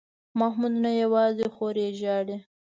[0.39, 2.37] محمود نه یوازې خور یې ژاړي.